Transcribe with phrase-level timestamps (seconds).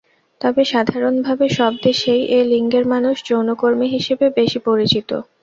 [0.41, 5.09] তবে সাধারণভাবে সব দেশেই এ লিঙ্গের মানুষ যৌনকর্মী হিসেবে বেশি পরিচিত।